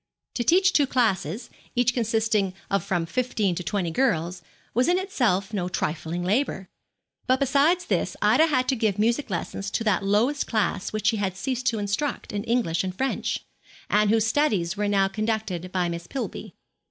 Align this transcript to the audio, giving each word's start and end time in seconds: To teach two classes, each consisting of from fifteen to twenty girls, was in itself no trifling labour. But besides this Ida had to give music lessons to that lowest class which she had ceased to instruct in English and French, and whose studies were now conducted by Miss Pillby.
To 0.33 0.43
teach 0.43 0.73
two 0.73 0.87
classes, 0.87 1.51
each 1.75 1.93
consisting 1.93 2.55
of 2.71 2.83
from 2.83 3.05
fifteen 3.05 3.53
to 3.53 3.61
twenty 3.63 3.91
girls, 3.91 4.41
was 4.73 4.87
in 4.87 4.97
itself 4.97 5.53
no 5.53 5.69
trifling 5.69 6.23
labour. 6.23 6.69
But 7.27 7.39
besides 7.39 7.85
this 7.85 8.17
Ida 8.19 8.47
had 8.47 8.67
to 8.69 8.75
give 8.75 8.97
music 8.97 9.29
lessons 9.29 9.69
to 9.69 9.83
that 9.83 10.03
lowest 10.03 10.47
class 10.47 10.91
which 10.91 11.05
she 11.05 11.17
had 11.17 11.37
ceased 11.37 11.67
to 11.67 11.77
instruct 11.77 12.33
in 12.33 12.43
English 12.45 12.83
and 12.83 12.97
French, 12.97 13.45
and 13.91 14.09
whose 14.09 14.25
studies 14.25 14.75
were 14.75 14.87
now 14.87 15.07
conducted 15.07 15.71
by 15.71 15.87
Miss 15.87 16.07
Pillby. 16.07 16.55